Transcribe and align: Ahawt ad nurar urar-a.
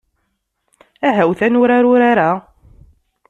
Ahawt 1.07 1.39
ad 1.45 1.51
nurar 1.51 1.85
urar-a. 1.91 2.31